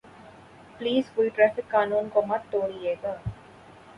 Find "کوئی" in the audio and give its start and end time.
1.15-1.29